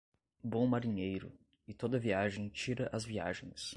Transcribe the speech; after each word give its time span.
Bom 0.43 0.65
marinheiro, 0.65 1.31
e 1.67 1.75
toda 1.75 1.99
viagem 1.99 2.49
tira 2.49 2.89
as 2.91 3.05
viagens. 3.05 3.69